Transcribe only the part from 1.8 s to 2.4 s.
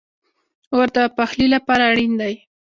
اړین دی